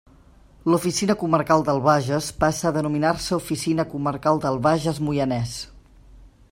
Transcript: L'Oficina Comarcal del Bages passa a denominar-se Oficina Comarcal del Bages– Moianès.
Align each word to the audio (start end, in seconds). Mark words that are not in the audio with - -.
L'Oficina 0.73 1.15
Comarcal 1.23 1.65
del 1.67 1.81
Bages 1.89 2.29
passa 2.45 2.67
a 2.71 2.73
denominar-se 2.79 3.37
Oficina 3.39 3.87
Comarcal 3.93 4.43
del 4.47 4.59
Bages– 4.69 5.03
Moianès. 5.09 5.55